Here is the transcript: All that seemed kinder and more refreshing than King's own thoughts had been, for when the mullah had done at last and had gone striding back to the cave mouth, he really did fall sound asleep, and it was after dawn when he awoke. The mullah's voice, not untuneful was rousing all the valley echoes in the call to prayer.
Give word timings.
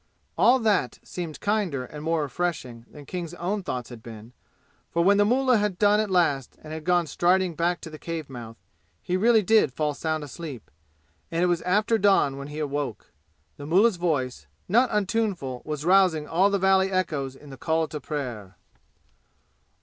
All 0.35 0.57
that 0.57 0.97
seemed 1.03 1.39
kinder 1.41 1.85
and 1.85 2.03
more 2.03 2.23
refreshing 2.23 2.87
than 2.89 3.05
King's 3.05 3.35
own 3.35 3.61
thoughts 3.61 3.89
had 3.89 4.01
been, 4.01 4.33
for 4.89 5.03
when 5.03 5.17
the 5.17 5.25
mullah 5.25 5.57
had 5.59 5.77
done 5.77 5.99
at 5.99 6.09
last 6.09 6.57
and 6.63 6.73
had 6.73 6.85
gone 6.85 7.05
striding 7.05 7.53
back 7.53 7.79
to 7.81 7.89
the 7.91 7.99
cave 7.99 8.27
mouth, 8.27 8.57
he 9.03 9.15
really 9.15 9.43
did 9.43 9.73
fall 9.75 9.93
sound 9.93 10.23
asleep, 10.23 10.71
and 11.29 11.43
it 11.43 11.45
was 11.45 11.61
after 11.61 11.99
dawn 11.99 12.37
when 12.37 12.47
he 12.47 12.57
awoke. 12.57 13.11
The 13.57 13.67
mullah's 13.67 13.97
voice, 13.97 14.47
not 14.67 14.89
untuneful 14.91 15.61
was 15.65 15.85
rousing 15.85 16.27
all 16.27 16.49
the 16.49 16.57
valley 16.57 16.91
echoes 16.91 17.35
in 17.35 17.51
the 17.51 17.55
call 17.57 17.87
to 17.89 17.99
prayer. 17.99 18.57